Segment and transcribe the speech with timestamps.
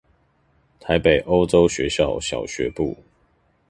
[0.79, 3.03] 臺北歐洲學校小學部